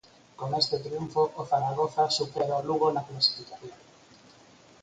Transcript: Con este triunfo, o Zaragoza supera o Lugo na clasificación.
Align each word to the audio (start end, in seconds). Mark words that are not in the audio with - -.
Con 0.39 0.49
este 0.61 0.77
triunfo, 0.85 1.21
o 1.39 1.45
Zaragoza 1.49 2.03
supera 2.17 2.59
o 2.61 2.65
Lugo 2.67 2.87
na 2.91 3.05
clasificación. 3.07 3.79